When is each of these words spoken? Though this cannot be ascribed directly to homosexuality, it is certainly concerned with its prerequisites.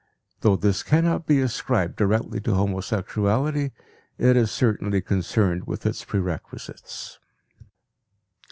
Though 0.39 0.55
this 0.55 0.81
cannot 0.81 1.27
be 1.27 1.41
ascribed 1.41 1.95
directly 1.95 2.41
to 2.41 2.55
homosexuality, 2.55 3.69
it 4.17 4.35
is 4.35 4.49
certainly 4.49 4.99
concerned 5.01 5.67
with 5.67 5.85
its 5.85 6.03
prerequisites. 6.03 7.19